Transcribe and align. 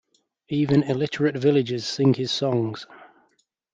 Even 0.49 0.81
illiterate 0.81 1.35
villagers 1.35 1.85
sing 1.85 2.15
his 2.15 2.31
songs. 2.31 2.87